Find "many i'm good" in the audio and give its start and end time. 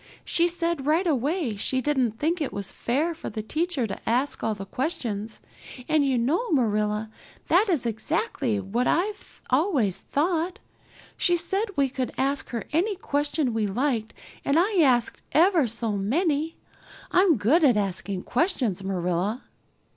15.91-17.63